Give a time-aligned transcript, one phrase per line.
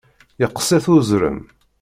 [0.41, 1.39] Yeqqes-it uzrem.